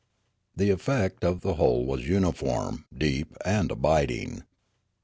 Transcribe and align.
The 0.55 0.71
effect 0.71 1.23
of 1.23 1.41
the 1.41 1.53
whole 1.53 1.85
was 1.85 2.07
uniform, 2.07 2.85
deep, 2.97 3.35
and 3.45 3.69
abiding. 3.69 4.43